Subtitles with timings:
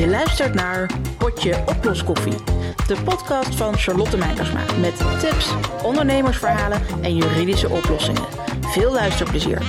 [0.00, 2.44] Je luistert naar Potje Oploskoffie,
[2.86, 5.54] de podcast van Charlotte Meijersma met tips,
[5.84, 8.26] ondernemersverhalen en juridische oplossingen.
[8.60, 9.62] Veel luisterplezier.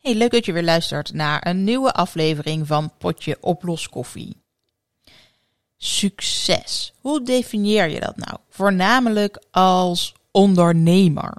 [0.00, 4.36] Hey, leuk dat je weer luistert naar een nieuwe aflevering van Potje Oploskoffie.
[5.76, 6.92] Succes.
[7.00, 8.36] Hoe definieer je dat nou?
[8.48, 11.32] Voornamelijk als ondernemer.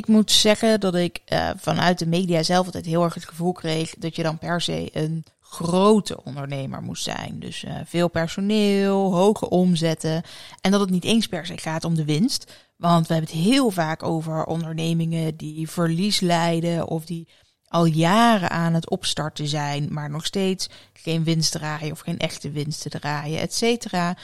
[0.00, 3.52] Ik moet zeggen dat ik uh, vanuit de media zelf altijd heel erg het gevoel
[3.52, 7.36] kreeg dat je dan per se een grote ondernemer moest zijn.
[7.38, 10.22] Dus uh, veel personeel, hoge omzetten.
[10.60, 12.52] En dat het niet eens per se gaat om de winst.
[12.76, 17.28] Want we hebben het heel vaak over ondernemingen die verlies lijden of die
[17.68, 22.50] al jaren aan het opstarten zijn, maar nog steeds geen winst draaien of geen echte
[22.50, 24.16] winsten draaien, et cetera.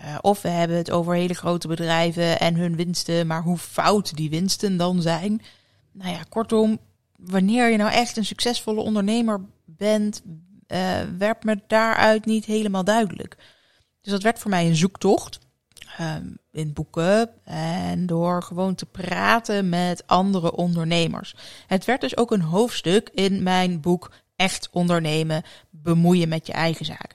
[0.00, 4.16] Uh, of we hebben het over hele grote bedrijven en hun winsten, maar hoe fout
[4.16, 5.42] die winsten dan zijn.
[5.92, 6.78] Nou ja, kortom,
[7.16, 10.22] wanneer je nou echt een succesvolle ondernemer bent,
[10.68, 13.36] uh, werd me daaruit niet helemaal duidelijk.
[14.00, 15.42] Dus dat werd voor mij een zoektocht.
[16.00, 21.36] Um, in boeken en door gewoon te praten met andere ondernemers.
[21.66, 26.84] Het werd dus ook een hoofdstuk in mijn boek Echt ondernemen, bemoeien met je eigen
[26.84, 27.14] zaak.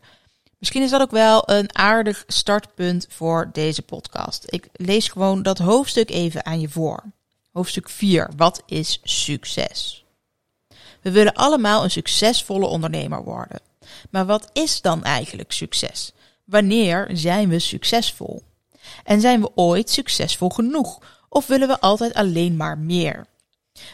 [0.59, 4.43] Misschien is dat ook wel een aardig startpunt voor deze podcast.
[4.47, 7.03] Ik lees gewoon dat hoofdstuk even aan je voor.
[7.51, 8.29] Hoofdstuk 4.
[8.37, 10.05] Wat is succes?
[11.01, 13.59] We willen allemaal een succesvolle ondernemer worden.
[14.09, 16.11] Maar wat is dan eigenlijk succes?
[16.43, 18.43] Wanneer zijn we succesvol?
[19.03, 20.99] En zijn we ooit succesvol genoeg?
[21.29, 23.25] Of willen we altijd alleen maar meer?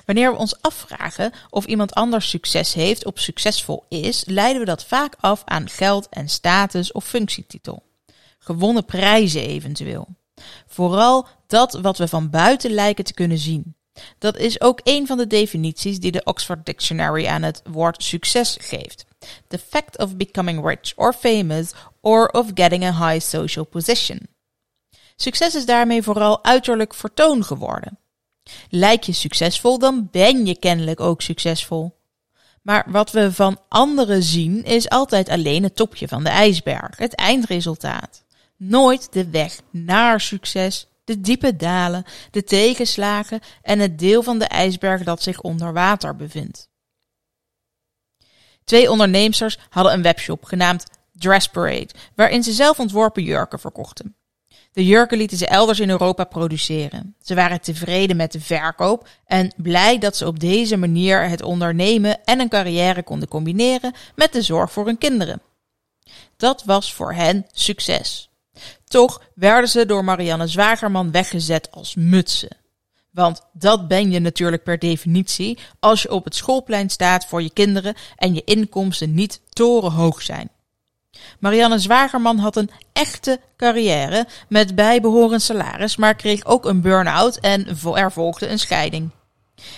[0.05, 4.85] Wanneer we ons afvragen of iemand anders succes heeft of succesvol is, leiden we dat
[4.85, 7.83] vaak af aan geld en status of functietitel.
[8.39, 10.07] Gewonnen prijzen eventueel.
[10.67, 13.75] Vooral dat wat we van buiten lijken te kunnen zien.
[14.17, 18.57] Dat is ook een van de definities die de Oxford Dictionary aan het woord succes
[18.61, 19.05] geeft.
[19.47, 24.27] The fact of becoming rich or famous or of getting a high social position.
[25.15, 27.99] Succes is daarmee vooral uiterlijk vertoon geworden.
[28.69, 31.95] Lijk je succesvol, dan ben je kennelijk ook succesvol.
[32.61, 37.15] Maar wat we van anderen zien is altijd alleen het topje van de ijsberg, het
[37.15, 38.23] eindresultaat.
[38.57, 44.45] Nooit de weg naar succes, de diepe dalen, de tegenslagen en het deel van de
[44.45, 46.69] ijsberg dat zich onder water bevindt.
[48.63, 54.15] Twee onderneemsters hadden een webshop genaamd Dress Parade, waarin ze zelf ontworpen jurken verkochten.
[54.75, 57.15] De jurken lieten ze elders in Europa produceren.
[57.21, 62.23] Ze waren tevreden met de verkoop en blij dat ze op deze manier het ondernemen
[62.23, 65.41] en een carrière konden combineren met de zorg voor hun kinderen.
[66.37, 68.29] Dat was voor hen succes.
[68.85, 72.57] Toch werden ze door Marianne Zwagerman weggezet als mutsen.
[73.11, 77.53] Want dat ben je natuurlijk per definitie als je op het schoolplein staat voor je
[77.53, 80.49] kinderen en je inkomsten niet torenhoog zijn.
[81.39, 87.67] Marianne Zwagerman had een echte carrière met bijbehorend salaris, maar kreeg ook een burn-out en
[87.95, 89.11] er volgde een scheiding.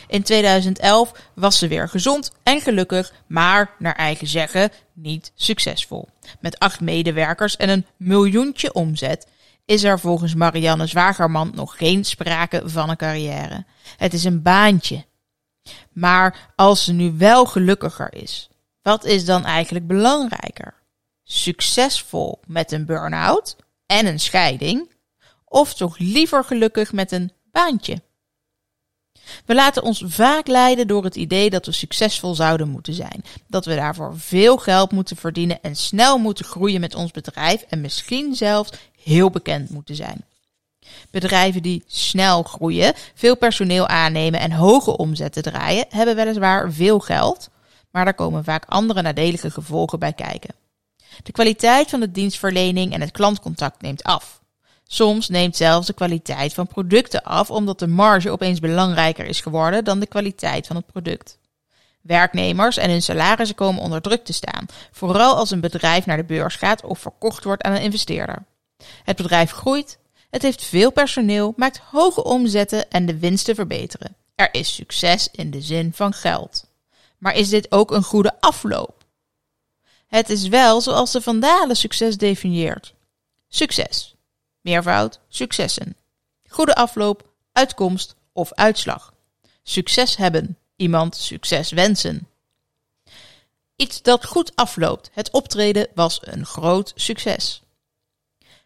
[0.08, 6.08] In 2011 was ze weer gezond en gelukkig, maar naar eigen zeggen niet succesvol.
[6.40, 9.28] Met acht medewerkers en een miljoentje omzet
[9.66, 13.66] is er volgens Marianne Zwagerman nog geen sprake van een carrière.
[13.98, 15.06] Het is een baantje.
[15.92, 18.50] Maar als ze nu wel gelukkiger is,
[18.82, 20.74] wat is dan eigenlijk belangrijker?
[21.28, 23.56] Succesvol met een burn-out
[23.86, 24.92] en een scheiding,
[25.46, 28.02] of toch liever gelukkig met een baantje?
[29.46, 33.66] We laten ons vaak leiden door het idee dat we succesvol zouden moeten zijn, dat
[33.66, 38.36] we daarvoor veel geld moeten verdienen en snel moeten groeien met ons bedrijf en misschien
[38.36, 38.72] zelfs
[39.04, 40.26] heel bekend moeten zijn.
[41.12, 47.50] Bedrijven die snel groeien, veel personeel aannemen en hoge omzetten draaien, hebben weliswaar veel geld,
[47.92, 50.56] maar daar komen vaak andere nadelige gevolgen bij kijken.
[51.24, 54.42] De kwaliteit van de dienstverlening en het klantcontact neemt af.
[54.84, 59.84] Soms neemt zelfs de kwaliteit van producten af omdat de marge opeens belangrijker is geworden
[59.84, 61.38] dan de kwaliteit van het product.
[62.02, 66.24] Werknemers en hun salarissen komen onder druk te staan, vooral als een bedrijf naar de
[66.24, 68.46] beurs gaat of verkocht wordt aan een investeerder.
[69.04, 69.98] Het bedrijf groeit,
[70.30, 74.16] het heeft veel personeel, maakt hoge omzetten en de winsten verbeteren.
[74.36, 76.66] Er is succes in de zin van geld.
[77.18, 78.97] Maar is dit ook een goede afloop?
[80.08, 82.94] Het is wel zoals de Vandalen succes definieert.
[83.48, 84.16] Succes.
[84.62, 85.96] Meervoud, successen.
[86.48, 89.14] Goede afloop, uitkomst of uitslag.
[89.64, 90.58] Succes hebben.
[90.76, 92.28] Iemand succes wensen.
[93.76, 95.10] Iets dat goed afloopt.
[95.14, 97.62] Het optreden was een groot succes.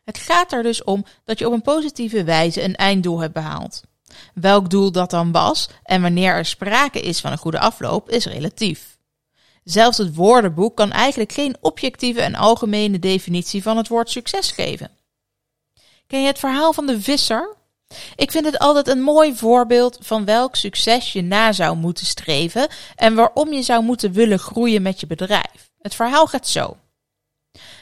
[0.04, 3.82] Het gaat er dus om dat je op een positieve wijze een einddoel hebt behaald.
[4.34, 8.26] Welk doel dat dan was en wanneer er sprake is van een goede afloop is
[8.26, 8.91] relatief.
[9.64, 14.92] Zelfs het woordenboek kan eigenlijk geen objectieve en algemene definitie van het woord succes geven.
[16.08, 17.56] Ken je het verhaal van de visser?
[18.16, 22.68] Ik vind het altijd een mooi voorbeeld van welk succes je na zou moeten streven
[22.96, 25.72] en waarom je zou moeten willen groeien met je bedrijf.
[25.82, 26.78] Het verhaal gaat zo.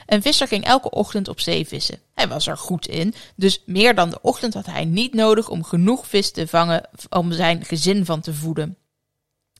[0.06, 1.98] Een visser ging elke ochtend op zee vissen.
[2.14, 5.64] Hij was er goed in, dus meer dan de ochtend had hij niet nodig om
[5.64, 8.76] genoeg vis te vangen om zijn gezin van te voeden.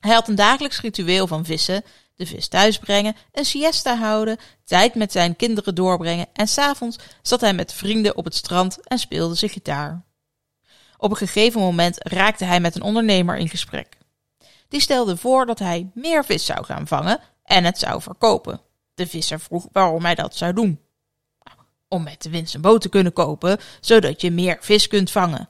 [0.00, 1.84] Hij had een dagelijks ritueel van vissen,
[2.20, 7.55] de vis thuisbrengen, een siesta houden, tijd met zijn kinderen doorbrengen en s'avonds zat hij
[7.55, 10.05] met vrienden op het strand en speelde zijn gitaar.
[10.96, 13.99] Op een gegeven moment raakte hij met een ondernemer in gesprek.
[14.69, 18.61] Die stelde voor dat hij meer vis zou gaan vangen en het zou verkopen.
[18.94, 20.81] De visser vroeg waarom hij dat zou doen.
[21.88, 25.49] Om met de winst een boot te kunnen kopen, zodat je meer vis kunt vangen.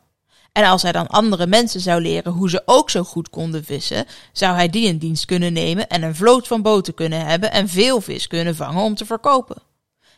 [0.52, 4.06] En als hij dan andere mensen zou leren hoe ze ook zo goed konden vissen,
[4.32, 7.68] zou hij die in dienst kunnen nemen en een vloot van boten kunnen hebben en
[7.68, 9.62] veel vis kunnen vangen om te verkopen.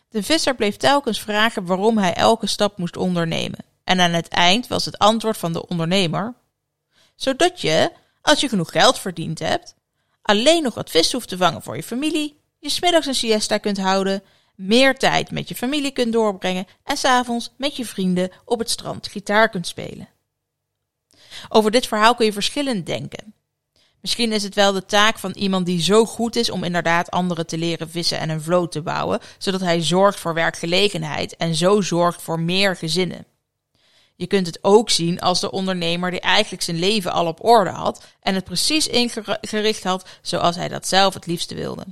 [0.08, 3.58] De visser bleef telkens vragen waarom hij elke stap moest ondernemen.
[3.84, 6.34] En aan het eind was het antwoord van de ondernemer:
[7.16, 7.92] Zodat je,
[8.22, 9.74] als je genoeg geld verdiend hebt,
[10.22, 13.78] alleen nog wat vis hoeft te vangen voor je familie, je smiddags een siesta kunt
[13.78, 14.22] houden,
[14.54, 19.06] meer tijd met je familie kunt doorbrengen en s'avonds met je vrienden op het strand
[19.06, 20.08] gitaar kunt spelen.
[21.48, 23.34] Over dit verhaal kun je verschillend denken.
[24.00, 27.46] Misschien is het wel de taak van iemand die zo goed is om inderdaad anderen
[27.46, 31.80] te leren vissen en een vloot te bouwen, zodat hij zorgt voor werkgelegenheid en zo
[31.80, 33.26] zorgt voor meer gezinnen.
[34.16, 37.70] Je kunt het ook zien als de ondernemer die eigenlijk zijn leven al op orde
[37.70, 41.84] had en het precies ingericht had zoals hij dat zelf het liefste wilde.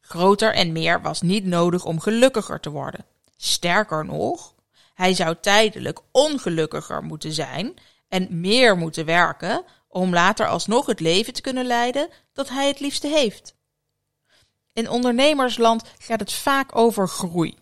[0.00, 3.04] Groter en meer was niet nodig om gelukkiger te worden.
[3.36, 4.54] Sterker nog,
[4.94, 7.74] hij zou tijdelijk ongelukkiger moeten zijn
[8.10, 12.80] en meer moeten werken om later alsnog het leven te kunnen leiden dat hij het
[12.80, 13.54] liefste heeft.
[14.72, 17.58] In ondernemersland gaat het vaak over groei.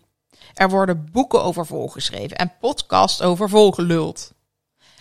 [0.53, 4.31] Er worden boeken over volgeschreven en podcasts over volgeluld.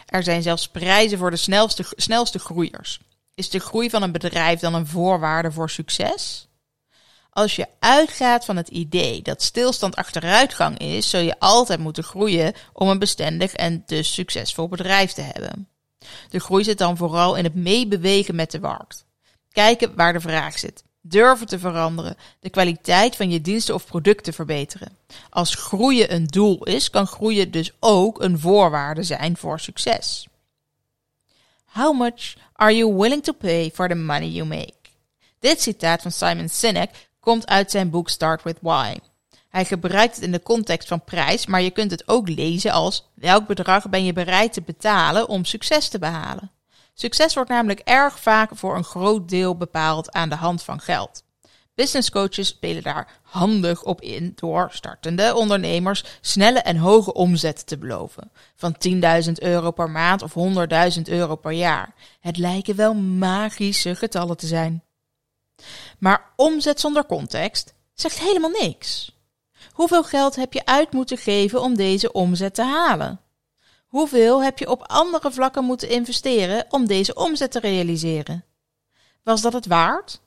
[0.07, 3.01] Er zijn zelfs prijzen voor de snelste, snelste groeiers.
[3.35, 6.48] Is de groei van een bedrijf dan een voorwaarde voor succes?
[7.39, 12.53] Als je uitgaat van het idee dat stilstand achteruitgang is, zul je altijd moeten groeien
[12.73, 15.69] om een bestendig en dus succesvol bedrijf te hebben.
[16.29, 19.05] De groei zit dan vooral in het meebewegen met de markt.
[19.53, 20.85] Kijken waar de vraag zit.
[21.01, 22.17] Durven te veranderen.
[22.41, 24.97] De kwaliteit van je diensten of producten verbeteren.
[25.31, 30.27] Als groeien een doel is, kan groeien dus ook een voorwaarde zijn voor succes.
[31.65, 34.77] How much are you willing to pay for the money you make?
[35.39, 38.95] Dit citaat van Simon Sinek komt uit zijn boek Start with Why.
[39.49, 43.11] Hij gebruikt het in de context van prijs, maar je kunt het ook lezen als
[43.15, 46.51] welk bedrag ben je bereid te betalen om succes te behalen.
[46.95, 51.23] Succes wordt namelijk erg vaak voor een groot deel bepaald aan de hand van geld.
[51.75, 57.79] Business coaches spelen daar handig op in door startende ondernemers snelle en hoge omzet te
[57.79, 58.31] beloven.
[58.57, 58.77] Van
[59.25, 60.35] 10.000 euro per maand of
[60.97, 61.95] 100.000 euro per jaar.
[62.21, 64.83] Het lijken wel magische getallen te zijn.
[65.99, 69.17] Maar omzet zonder context zegt helemaal niks.
[69.73, 73.21] Hoeveel geld heb je uit moeten geven om deze omzet te halen?
[73.87, 78.45] Hoeveel heb je op andere vlakken moeten investeren om deze omzet te realiseren?
[79.23, 80.21] Was dat het waard?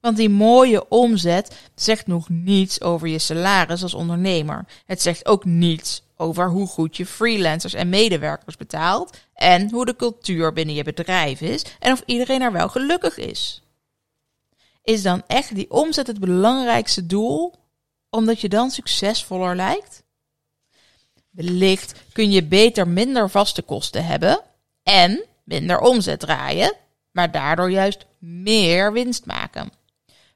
[0.00, 4.64] Want die mooie omzet zegt nog niets over je salaris als ondernemer.
[4.86, 9.96] Het zegt ook niets over hoe goed je freelancers en medewerkers betaalt en hoe de
[9.96, 13.62] cultuur binnen je bedrijf is en of iedereen er wel gelukkig is.
[14.86, 17.54] Is dan echt die omzet het belangrijkste doel,
[18.10, 20.02] omdat je dan succesvoller lijkt?
[21.30, 24.40] Wellicht kun je beter minder vaste kosten hebben
[24.82, 26.74] en minder omzet draaien,
[27.10, 29.72] maar daardoor juist meer winst maken.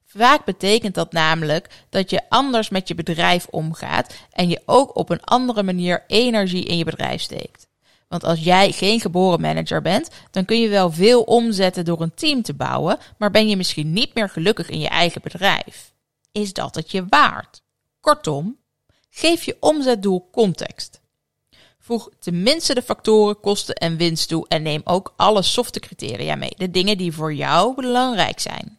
[0.04, 5.10] Vaak betekent dat namelijk dat je anders met je bedrijf omgaat en je ook op
[5.10, 7.68] een andere manier energie in je bedrijf steekt.
[8.10, 12.14] Want als jij geen geboren manager bent, dan kun je wel veel omzetten door een
[12.14, 15.92] team te bouwen, maar ben je misschien niet meer gelukkig in je eigen bedrijf.
[16.32, 17.62] Is dat het je waard?
[18.00, 18.58] Kortom,
[19.10, 21.00] geef je omzetdoel context.
[21.78, 26.54] Voeg tenminste de factoren kosten en winst toe en neem ook alle softe criteria mee,
[26.56, 28.78] de dingen die voor jou belangrijk zijn.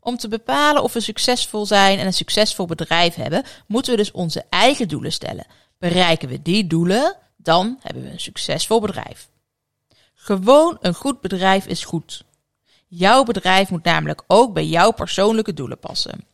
[0.00, 4.10] Om te bepalen of we succesvol zijn en een succesvol bedrijf hebben, moeten we dus
[4.10, 5.46] onze eigen doelen stellen.
[5.78, 9.28] Bereiken we die doelen, dan hebben we een succesvol bedrijf.
[10.14, 12.24] Gewoon een goed bedrijf is goed.
[12.86, 16.24] Jouw bedrijf moet namelijk ook bij jouw persoonlijke doelen passen.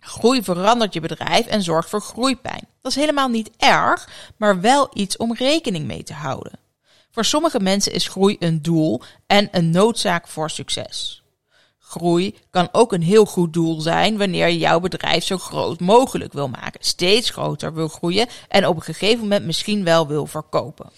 [0.00, 2.68] Groei verandert je bedrijf en zorgt voor groeipijn.
[2.82, 6.58] Dat is helemaal niet erg, maar wel iets om rekening mee te houden.
[7.10, 11.22] Voor sommige mensen is groei een doel en een noodzaak voor succes.
[11.88, 16.32] Groei kan ook een heel goed doel zijn wanneer je jouw bedrijf zo groot mogelijk
[16.32, 20.90] wil maken, steeds groter wil groeien en op een gegeven moment misschien wel wil verkopen.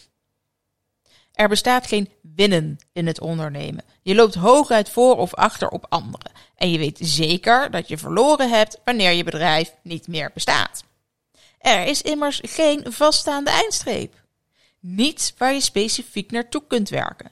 [1.32, 3.84] Er bestaat geen winnen in het ondernemen.
[4.02, 6.32] Je loopt hooguit voor of achter op anderen.
[6.56, 10.84] En je weet zeker dat je verloren hebt wanneer je bedrijf niet meer bestaat.
[11.58, 14.14] Er is immers geen vaststaande eindstreep.
[14.80, 17.30] Niets waar je specifiek naartoe kunt werken.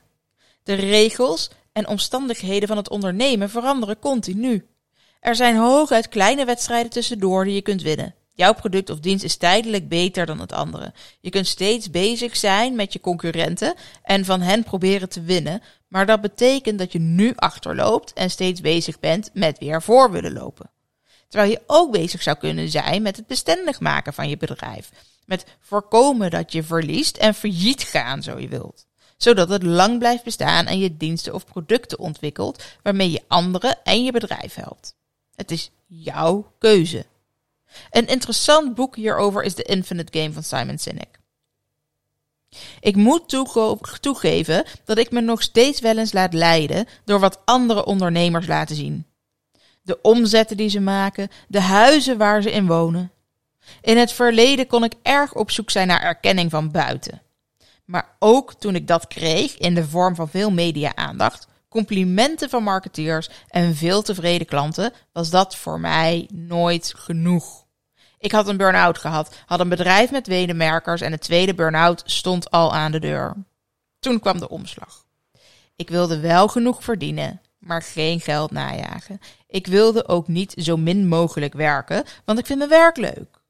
[0.63, 4.67] De regels en omstandigheden van het ondernemen veranderen continu.
[5.21, 8.15] Er zijn hooguit kleine wedstrijden tussendoor die je kunt winnen.
[8.33, 10.93] Jouw product of dienst is tijdelijk beter dan het andere.
[11.21, 16.07] Je kunt steeds bezig zijn met je concurrenten en van hen proberen te winnen, maar
[16.07, 20.71] dat betekent dat je nu achterloopt en steeds bezig bent met weer voor willen lopen.
[21.29, 24.91] Terwijl je ook bezig zou kunnen zijn met het bestendig maken van je bedrijf.
[25.27, 28.88] Met voorkomen dat je verliest en failliet gaan, zo je wilt.
[29.19, 34.05] Zodat het lang blijft bestaan en je diensten of producten ontwikkelt waarmee je anderen en
[34.05, 34.95] je bedrijf helpt.
[35.35, 37.07] Het is jouw keuze.
[37.91, 41.19] Een interessant boek hierover is The Infinite Game van Simon Sinek.
[42.81, 43.45] Ik moet
[44.01, 48.77] toegeven dat ik me nog steeds wel eens laat leiden door wat andere ondernemers laten
[48.77, 49.07] zien.
[49.83, 53.13] De omzetten die ze maken, de huizen waar ze in wonen.
[53.81, 57.23] In het verleden kon ik erg op zoek zijn naar erkenning van buiten.
[57.89, 63.29] Maar ook toen ik dat kreeg in de vorm van veel media-aandacht, complimenten van marketeers
[63.49, 67.67] en veel tevreden klanten, was dat voor mij nooit genoeg.
[68.19, 72.51] Ik had een burn-out gehad, had een bedrijf met wedemerkers en de tweede burn-out stond
[72.51, 73.35] al aan de deur.
[73.99, 75.05] Toen kwam de omslag.
[75.77, 79.21] Ik wilde wel genoeg verdienen, maar geen geld najagen.
[79.47, 83.41] Ik wilde ook niet zo min mogelijk werken, want ik vind mijn werk leuk.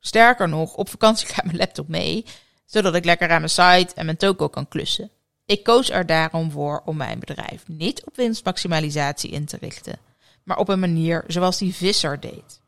[0.00, 2.24] Sterker nog, op vakantie gaat mijn laptop mee,
[2.72, 5.10] zodat ik lekker aan mijn site en mijn toko kan klussen.
[5.46, 9.98] Ik koos er daarom voor om mijn bedrijf niet op winstmaximalisatie in te richten,
[10.42, 12.60] maar op een manier zoals die visser deed.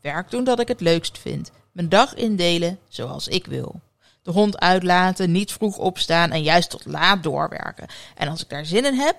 [0.00, 3.80] Werk doen dat ik het leukst vind, mijn dag indelen zoals ik wil.
[4.22, 7.86] De hond uitlaten, niet vroeg opstaan en juist tot laat doorwerken.
[8.14, 9.16] En als ik daar zin in heb,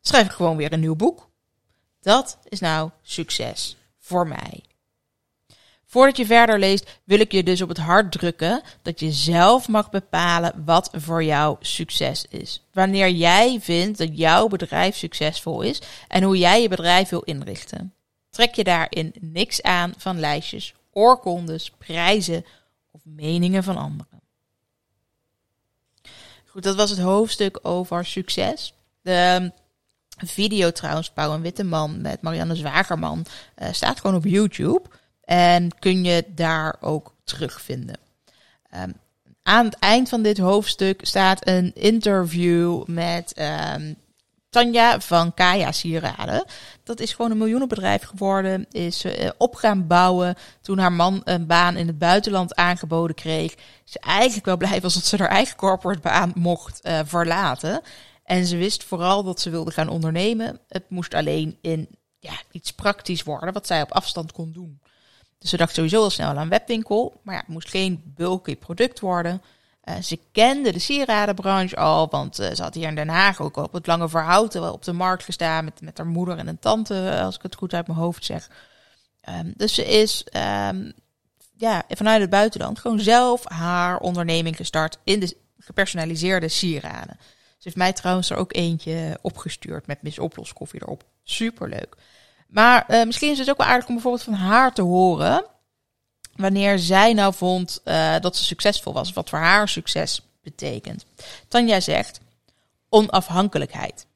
[0.00, 1.28] schrijf ik gewoon weer een nieuw boek.
[2.00, 4.62] Dat is nou succes voor mij.
[5.94, 9.68] Voordat je verder leest, wil ik je dus op het hart drukken dat je zelf
[9.68, 12.62] mag bepalen wat voor jou succes is.
[12.72, 17.94] Wanneer jij vindt dat jouw bedrijf succesvol is en hoe jij je bedrijf wil inrichten.
[18.30, 22.44] Trek je daarin niks aan van lijstjes, oorkondes, prijzen
[22.90, 24.20] of meningen van anderen.
[26.46, 28.74] Goed, dat was het hoofdstuk over succes.
[29.02, 29.52] De
[30.16, 33.24] video trouwens, Pauw en Witteman met Marianne Zwagerman,
[33.58, 34.82] uh, staat gewoon op YouTube.
[35.24, 37.98] En kun je daar ook terugvinden.
[38.76, 38.94] Um,
[39.42, 43.40] aan het eind van dit hoofdstuk staat een interview met
[43.76, 43.96] um,
[44.54, 46.44] Tanja van Kaya Sieraden.
[46.82, 48.66] Dat is gewoon een miljoenenbedrijf geworden.
[48.70, 53.54] Is uh, op gaan bouwen toen haar man een baan in het buitenland aangeboden kreeg.
[53.84, 57.80] Ze eigenlijk wel blij was dat ze haar eigen corporate baan mocht uh, verlaten.
[58.24, 60.60] En ze wist vooral dat ze wilde gaan ondernemen.
[60.68, 61.88] Het moest alleen in
[62.18, 64.80] ja, iets praktisch worden, wat zij op afstand kon doen.
[65.44, 67.20] Dus ze dacht sowieso al snel aan een webwinkel.
[67.22, 69.42] Maar ja, het moest geen bulky product worden.
[69.84, 73.56] Uh, ze kende de sieradenbranche al, want uh, ze had hier in Den Haag ook
[73.56, 77.20] op het Lange Verhouten op de markt gestaan met, met haar moeder en een tante,
[77.22, 78.50] als ik het goed uit mijn hoofd zeg.
[79.28, 80.26] Um, dus ze is
[80.68, 80.92] um,
[81.56, 87.16] ja, vanuit het buitenland gewoon zelf haar onderneming gestart in de gepersonaliseerde sieraden.
[87.46, 91.04] Ze heeft mij trouwens er ook eentje opgestuurd met Miss Oploskoffie erop.
[91.22, 91.96] Superleuk.
[92.54, 95.44] Maar uh, misschien is het ook wel aardig om bijvoorbeeld van haar te horen.
[96.36, 99.12] Wanneer zij nou vond uh, dat ze succesvol was.
[99.12, 101.04] Wat voor haar succes betekent.
[101.48, 102.20] Tanja zegt
[102.88, 104.06] onafhankelijkheid.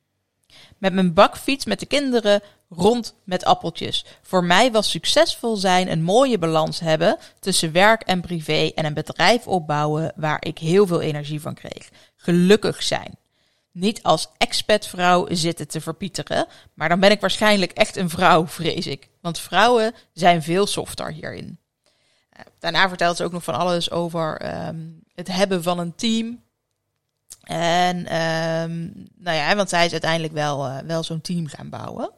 [0.79, 4.05] Met mijn bakfiets met de kinderen rond met appeltjes.
[4.23, 8.95] Voor mij was succesvol zijn een mooie balans hebben tussen werk en privé en een
[8.95, 11.89] bedrijf opbouwen waar ik heel veel energie van kreeg.
[12.17, 13.19] Gelukkig zijn
[13.79, 16.47] niet als expatvrouw zitten te verpieteren.
[16.75, 19.09] Maar dan ben ik waarschijnlijk echt een vrouw, vrees ik.
[19.21, 21.59] Want vrouwen zijn veel softer hierin.
[22.31, 26.43] Eh, daarna vertelt ze ook nog van alles over um, het hebben van een team.
[27.43, 32.11] En um, nou ja, want zij is uiteindelijk wel, uh, wel zo'n team gaan bouwen.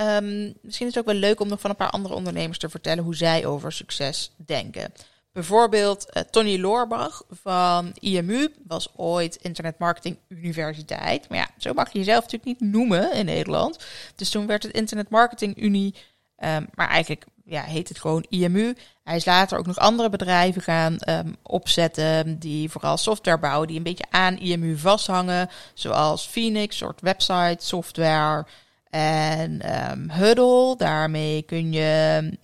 [0.00, 2.68] Um, misschien is het ook wel leuk om nog van een paar andere ondernemers te
[2.68, 4.92] vertellen hoe zij over succes denken.
[5.32, 11.28] Bijvoorbeeld uh, Tony Loorbach van IMU was ooit Internet Marketing Universiteit.
[11.28, 13.84] Maar ja, zo mag je jezelf natuurlijk niet noemen in Nederland.
[14.16, 15.94] Dus toen werd het Internet Marketing Unie,
[16.38, 18.74] um, maar eigenlijk ja, heet het gewoon IMU.
[19.04, 23.76] Hij is later ook nog andere bedrijven gaan um, opzetten die vooral software bouwen die
[23.76, 28.46] een beetje aan IMU vasthangen, zoals Phoenix, soort website software
[28.90, 30.76] en um, Huddle.
[30.76, 32.38] Daarmee kun je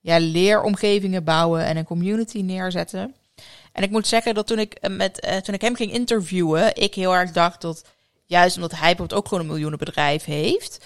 [0.00, 3.14] ja, leeromgevingen bouwen en een community neerzetten.
[3.72, 6.76] En ik moet zeggen dat toen ik, eh, met, uh, toen ik hem ging interviewen,
[6.76, 7.84] ik heel erg dacht dat,
[8.24, 10.84] juist omdat hij bijvoorbeeld ook gewoon een miljoenenbedrijf heeft,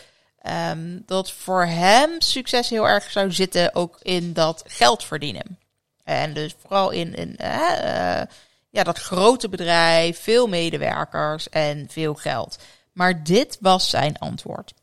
[0.71, 5.59] um, dat voor hem succes heel erg zou zitten ook in dat geld verdienen.
[6.05, 8.23] En dus vooral in, in uh,
[8.71, 12.59] ja, dat grote bedrijf, veel medewerkers en veel geld.
[12.93, 14.75] Maar dit was zijn antwoord.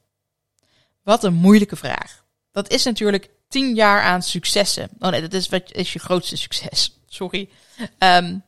[1.03, 2.23] Wat een moeilijke vraag.
[2.51, 4.89] Dat is natuurlijk tien jaar aan successen.
[4.99, 6.97] Oh nee, dat is wat is je grootste succes.
[7.07, 7.49] Sorry.
[7.77, 8.43] Um,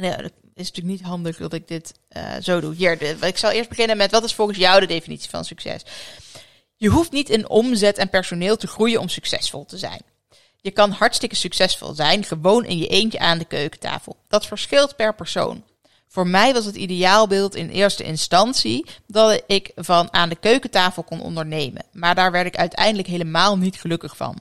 [0.00, 2.74] ja, dat is natuurlijk niet handig dat ik dit uh, zo doe.
[2.74, 5.82] Hier, ik zal eerst beginnen met wat is volgens jou de definitie van succes?
[6.76, 10.02] Je hoeft niet in omzet en personeel te groeien om succesvol te zijn.
[10.60, 14.16] Je kan hartstikke succesvol zijn, gewoon in je eentje aan de keukentafel.
[14.28, 15.64] Dat verschilt per persoon.
[16.08, 21.20] Voor mij was het ideaalbeeld in eerste instantie dat ik van aan de keukentafel kon
[21.20, 21.84] ondernemen.
[21.92, 24.38] Maar daar werd ik uiteindelijk helemaal niet gelukkig van.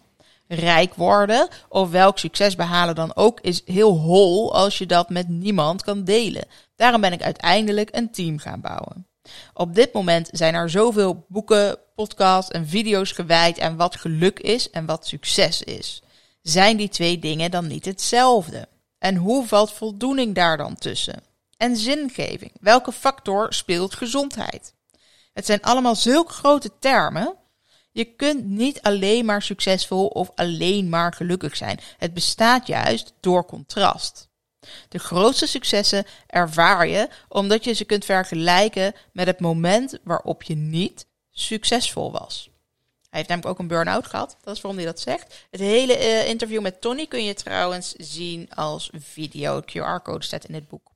[0.48, 5.27] Rijk worden of welk succes behalen dan ook is heel hol als je dat met
[5.27, 6.45] niemand kan delen.
[6.75, 9.07] Daarom ben ik uiteindelijk een team gaan bouwen.
[9.53, 14.69] Op dit moment zijn er zoveel boeken, podcasts en video's gewijd aan wat geluk is
[14.69, 16.01] en wat succes is.
[16.41, 18.67] Zijn die twee dingen dan niet hetzelfde?
[19.00, 21.24] En hoe valt voldoening daar dan tussen?
[21.57, 22.51] En zingeving.
[22.59, 24.74] Welke factor speelt gezondheid?
[25.33, 27.35] Het zijn allemaal zulke grote termen.
[27.91, 31.79] Je kunt niet alleen maar succesvol of alleen maar gelukkig zijn.
[31.97, 34.29] Het bestaat juist door contrast.
[34.89, 40.55] De grootste successen ervaar je omdat je ze kunt vergelijken met het moment waarop je
[40.55, 42.50] niet succesvol was.
[43.09, 44.38] Hij heeft namelijk ook een burn-out gehad.
[44.41, 45.47] Dat is waarom hij dat zegt.
[45.51, 49.62] Het hele uh, interview met Tony kun je trouwens zien als video.
[49.62, 50.94] QR-code staat in het boek.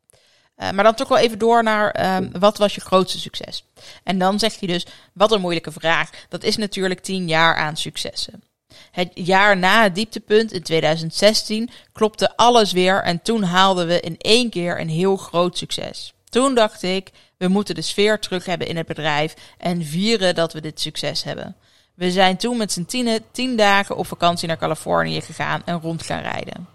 [0.61, 3.63] Uh, maar dan toch wel even door naar um, wat was je grootste succes?
[4.03, 6.09] En dan zegt hij dus, wat een moeilijke vraag.
[6.29, 8.43] Dat is natuurlijk tien jaar aan successen.
[8.91, 14.17] Het jaar na het dieptepunt in 2016 klopte alles weer en toen haalden we in
[14.17, 16.13] één keer een heel groot succes.
[16.29, 20.53] Toen dacht ik, we moeten de sfeer terug hebben in het bedrijf en vieren dat
[20.53, 21.55] we dit succes hebben.
[21.93, 26.03] We zijn toen met z'n tienen tien dagen op vakantie naar Californië gegaan en rond
[26.03, 26.67] gaan rijden.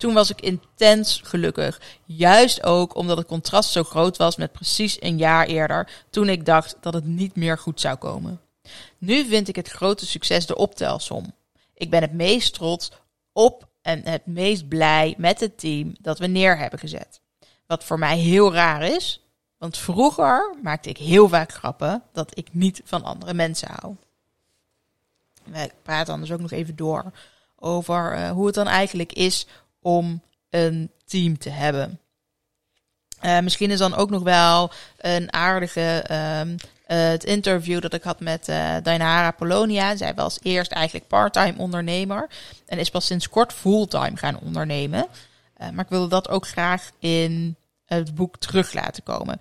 [0.00, 1.80] Toen was ik intens gelukkig.
[2.04, 6.46] Juist ook omdat het contrast zo groot was met precies een jaar eerder, toen ik
[6.46, 8.40] dacht dat het niet meer goed zou komen.
[8.98, 11.34] Nu vind ik het grote succes de optelsom.
[11.74, 12.90] Ik ben het meest trots
[13.32, 17.20] op en het meest blij met het team dat we neer hebben gezet.
[17.66, 19.24] Wat voor mij heel raar is,
[19.58, 23.96] want vroeger maakte ik heel vaak grappen dat ik niet van andere mensen hou.
[25.44, 27.12] We praten anders ook nog even door
[27.56, 29.46] over uh, hoe het dan eigenlijk is
[29.80, 32.00] om een team te hebben.
[33.24, 38.02] Uh, misschien is dan ook nog wel een aardige um, uh, het interview dat ik
[38.02, 39.96] had met uh, Dainara Polonia.
[39.96, 42.28] Zij was eerst eigenlijk parttime ondernemer
[42.66, 45.06] en is pas sinds kort fulltime gaan ondernemen.
[45.56, 49.40] maar ik wilde dat ook graag in het boek terug laten komen.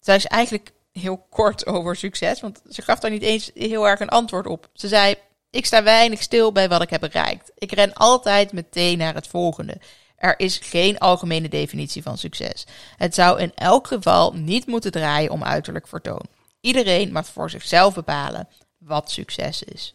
[0.00, 4.00] Zij is eigenlijk heel kort over succes, want ze gaf daar niet eens heel erg
[4.00, 4.68] een antwoord op.
[4.74, 5.14] Ze zei:
[5.52, 7.52] ik sta weinig stil bij wat ik heb bereikt.
[7.54, 9.80] Ik ren altijd meteen naar het volgende.
[10.16, 12.66] Er is geen algemene definitie van succes.
[12.96, 16.26] Het zou in elk geval niet moeten draaien om uiterlijk vertoon.
[16.60, 19.94] Iedereen mag voor zichzelf bepalen wat succes is.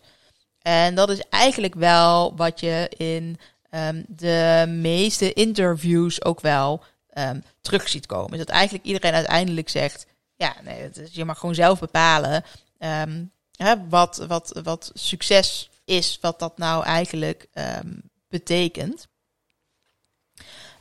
[0.62, 3.39] En dat is eigenlijk wel wat je in
[3.72, 8.38] um, de meeste interviews ook wel um, terug ziet komen.
[8.38, 12.43] Dat eigenlijk iedereen uiteindelijk zegt: ja, nee, is, je mag gewoon zelf bepalen
[12.80, 19.08] um, hè, wat, wat, wat succes is, wat dat nou eigenlijk um, betekent.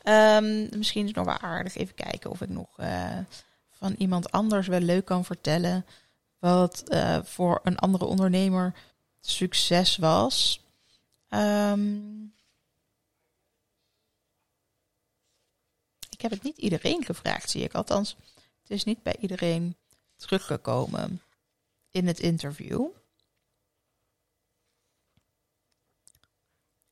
[0.04, 3.18] Um, misschien is het nog wel aardig even kijken of ik nog uh,
[3.70, 5.86] van iemand anders wel leuk kan vertellen
[6.38, 8.74] wat uh, voor een andere ondernemer
[9.20, 10.64] succes was.
[11.28, 12.34] Um,
[16.10, 17.74] ik heb het niet iedereen gevraagd, zie ik.
[17.74, 18.16] Althans,
[18.62, 19.76] het is niet bij iedereen
[20.16, 21.22] teruggekomen
[21.96, 22.86] in het interview.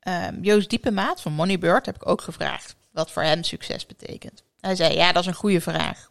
[0.08, 4.42] Um, Joost Diepemaat van Moneybird heb ik ook gevraagd wat voor hem succes betekent.
[4.60, 6.10] Hij zei, ja, dat is een goede vraag.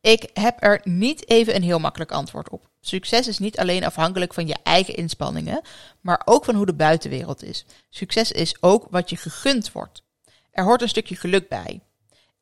[0.00, 2.68] Ik heb er niet even een heel makkelijk antwoord op.
[2.80, 5.60] Succes is niet alleen afhankelijk van je eigen inspanningen,
[6.00, 7.64] maar ook van hoe de buitenwereld is.
[7.88, 10.02] Succes is ook wat je gegund wordt.
[10.50, 11.82] Er hoort een stukje geluk bij.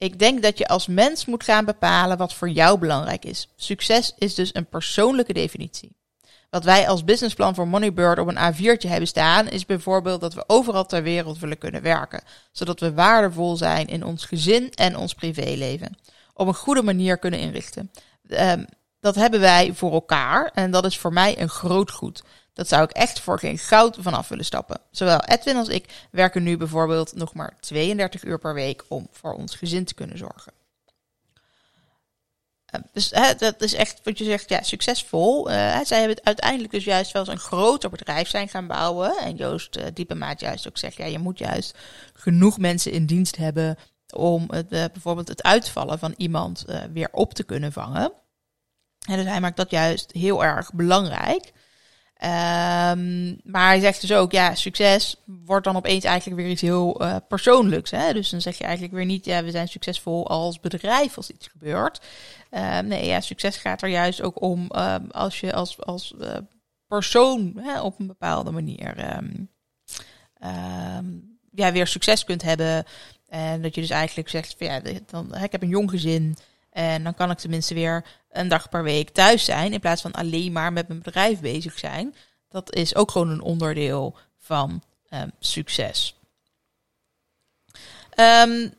[0.01, 3.49] Ik denk dat je als mens moet gaan bepalen wat voor jou belangrijk is.
[3.57, 5.97] Succes is dus een persoonlijke definitie.
[6.51, 10.45] Wat wij als businessplan voor Moneybird op een A4'tje hebben staan, is bijvoorbeeld dat we
[10.47, 15.15] overal ter wereld willen kunnen werken, zodat we waardevol zijn in ons gezin en ons
[15.15, 15.99] privéleven.
[16.35, 17.91] Op een goede manier kunnen inrichten.
[18.29, 18.67] Um,
[19.01, 22.23] dat hebben wij voor elkaar en dat is voor mij een groot goed.
[22.61, 24.81] Dat zou ik echt voor geen goud vanaf willen stappen.
[24.91, 29.35] Zowel Edwin als ik werken nu bijvoorbeeld nog maar 32 uur per week om voor
[29.35, 30.53] ons gezin te kunnen zorgen.
[32.75, 35.51] Uh, dus hè, dat is echt wat je zegt, ja, succesvol.
[35.51, 39.17] Uh, zij hebben het uiteindelijk dus juist wel eens een groter bedrijf zijn gaan bouwen.
[39.19, 41.79] En Joost uh, Diepemaat juist ook zegt, ja, je moet juist
[42.15, 43.77] genoeg mensen in dienst hebben
[44.15, 48.13] om het, bijvoorbeeld het uitvallen van iemand weer op te kunnen vangen.
[49.07, 51.53] En dus hij maakt dat juist heel erg belangrijk.
[52.23, 57.03] Um, maar hij zegt dus ook, ja, succes wordt dan opeens eigenlijk weer iets heel
[57.03, 57.91] uh, persoonlijks.
[57.91, 58.13] Hè?
[58.13, 61.47] Dus dan zeg je eigenlijk weer niet, ja, we zijn succesvol als bedrijf als iets
[61.47, 62.01] gebeurt.
[62.51, 66.37] Um, nee, ja, succes gaat er juist ook om um, als je als, als uh,
[66.87, 69.25] persoon hè, op een bepaalde manier
[71.53, 72.85] ja, weer succes kunt hebben.
[73.29, 76.37] En dat je dus eigenlijk zegt, van, ja, dan, ik heb een jong gezin.
[76.71, 79.73] En dan kan ik tenminste weer een dag per week thuis zijn.
[79.73, 82.15] In plaats van alleen maar met mijn bedrijf bezig zijn.
[82.49, 86.19] Dat is ook gewoon een onderdeel van um, succes.
[88.17, 88.75] Um,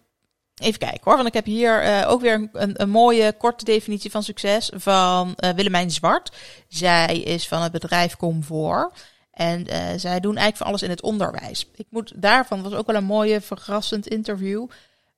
[0.56, 4.12] even kijken hoor, want ik heb hier uh, ook weer een, een, mooie korte definitie
[4.12, 6.36] van succes van uh, Willemijn Zwart.
[6.68, 9.10] Zij is van het bedrijf Comfort.
[9.32, 11.68] En uh, zij doen eigenlijk van alles in het onderwijs.
[11.76, 14.68] Ik moet daarvan, was ook wel een mooie, verrassend interview.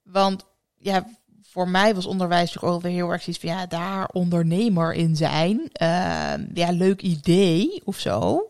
[0.03, 0.45] Want
[0.77, 1.05] ja,
[1.53, 5.15] voor mij was onderwijs toch ook weer heel erg iets van ja, daar ondernemer in
[5.15, 5.57] zijn.
[5.57, 8.49] Uh, ja, leuk idee of zo.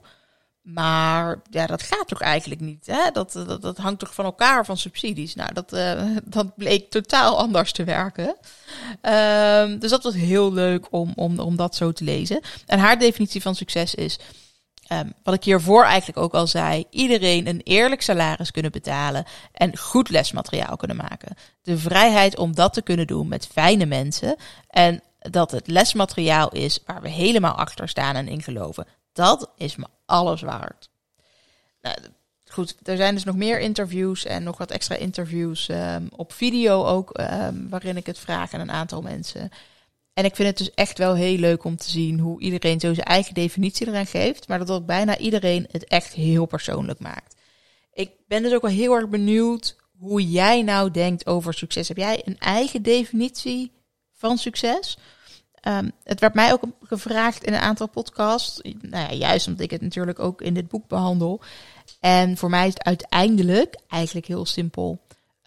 [0.62, 2.86] Maar ja, dat gaat toch eigenlijk niet.
[2.86, 3.12] Hè?
[3.12, 5.36] Dat, dat, dat hangt toch van elkaar van subsidies.
[5.36, 8.36] Nou, dat, uh, dat bleek totaal anders te werken.
[9.02, 12.42] Uh, dus dat was heel leuk om, om, om dat zo te lezen.
[12.66, 14.20] En haar definitie van succes is
[14.99, 19.77] Um, wat ik hiervoor eigenlijk ook al zei, iedereen een eerlijk salaris kunnen betalen en
[19.77, 21.36] goed lesmateriaal kunnen maken.
[21.62, 24.36] De vrijheid om dat te kunnen doen met fijne mensen
[24.67, 28.88] en dat het lesmateriaal is waar we helemaal achter staan en in geloven.
[29.13, 30.89] Dat is me alles waard.
[31.82, 31.95] Nou,
[32.45, 36.86] goed, er zijn dus nog meer interviews en nog wat extra interviews um, op video
[36.86, 39.51] ook, um, waarin ik het vraag aan een aantal mensen.
[40.13, 42.93] En ik vind het dus echt wel heel leuk om te zien hoe iedereen zo
[42.93, 44.47] zijn eigen definitie eraan geeft.
[44.47, 47.36] Maar dat ook bijna iedereen het echt heel persoonlijk maakt.
[47.93, 51.88] Ik ben dus ook wel heel erg benieuwd hoe jij nou denkt over succes.
[51.88, 53.71] Heb jij een eigen definitie
[54.12, 54.97] van succes?
[55.67, 58.62] Um, het werd mij ook gevraagd in een aantal podcasts.
[58.82, 61.41] Nou ja, juist omdat ik het natuurlijk ook in dit boek behandel.
[61.99, 64.99] En voor mij is het uiteindelijk eigenlijk heel simpel.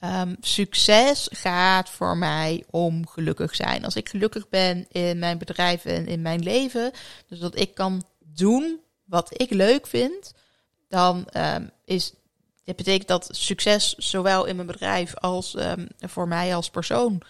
[0.04, 3.84] Um, succes gaat voor mij om gelukkig zijn.
[3.84, 6.90] Als ik gelukkig ben in mijn bedrijf en in mijn leven,
[7.28, 10.34] dus dat ik kan doen wat ik leuk vind,
[10.88, 12.12] dan um, is
[12.64, 17.22] het betekent dat succes zowel in mijn bedrijf als um, voor mij als persoon.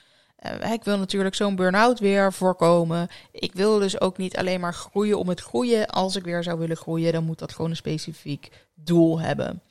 [0.63, 3.09] Uh, ik wil natuurlijk zo'n burn-out weer voorkomen.
[3.31, 5.87] Ik wil dus ook niet alleen maar groeien om het groeien.
[5.87, 9.63] Als ik weer zou willen groeien, dan moet dat gewoon een specifiek doel hebben.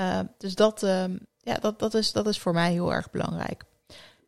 [0.00, 0.86] Uh, dus dat,
[1.48, 3.64] ja, dat, dat, is, dat is voor mij heel erg belangrijk.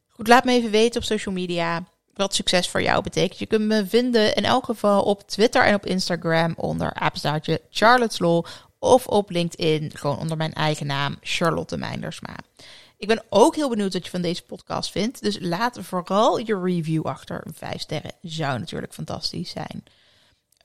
[0.09, 3.39] Goed, laat me even weten op social media wat succes voor jou betekent.
[3.39, 8.19] Je kunt me vinden in elk geval op Twitter en op Instagram onder apenstaartje Charlotte's
[8.19, 8.45] Law.
[8.79, 12.37] Of op LinkedIn, gewoon onder mijn eigen naam, Charlotte Meindersma.
[12.97, 15.23] Ik ben ook heel benieuwd wat je van deze podcast vindt.
[15.23, 17.47] Dus laat vooral je review achter.
[17.53, 19.85] Vijf sterren zou natuurlijk fantastisch zijn.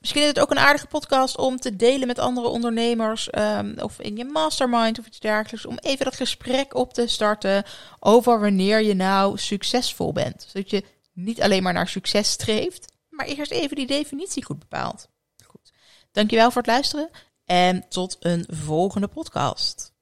[0.06, 4.00] Misschien is het ook een aardige podcast om te delen met andere ondernemers um, of
[4.00, 5.66] in je mastermind of iets dergelijks.
[5.66, 7.64] Om even dat gesprek op te starten
[8.00, 10.46] over wanneer je nou succesvol bent.
[10.48, 15.08] Zodat je niet alleen maar naar succes streeft, maar eerst even die definitie goed bepaalt.
[15.46, 15.72] Goed.
[16.12, 17.10] Dankjewel voor het luisteren
[17.46, 19.95] en tot een volgende podcast.